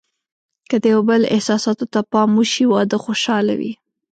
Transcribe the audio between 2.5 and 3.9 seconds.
واده خوشحاله وي.